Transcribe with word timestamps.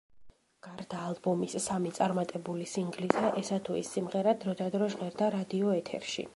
გარდა 0.67 1.01
ალბომის 1.09 1.55
სამი 1.65 1.91
წარმატებული 1.99 2.67
სინგლისა, 2.73 3.23
ესა 3.43 3.61
თუ 3.69 3.79
ის 3.85 3.95
სიმღერა 3.99 4.37
დრო 4.45 4.59
და 4.63 4.73
დრო 4.77 4.93
ჟღერდა 4.97 5.33
რადიოეთერში. 5.41 6.29